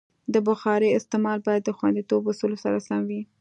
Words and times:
د 0.33 0.35
بخارۍ 0.47 0.89
استعمال 0.93 1.37
باید 1.47 1.63
د 1.65 1.69
خوندیتوب 1.77 2.21
اصولو 2.31 2.57
سره 2.63 2.77
سم 2.87 3.01
وي. 3.09 3.21